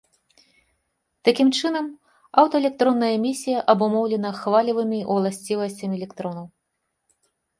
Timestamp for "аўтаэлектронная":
2.43-3.11